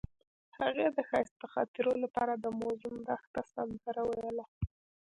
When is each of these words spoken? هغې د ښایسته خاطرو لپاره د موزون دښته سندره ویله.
هغې 0.59 0.85
د 0.91 0.97
ښایسته 1.09 1.45
خاطرو 1.53 1.93
لپاره 2.03 2.33
د 2.37 2.45
موزون 2.59 2.95
دښته 3.07 3.41
سندره 3.53 4.01
ویله. 4.09 4.45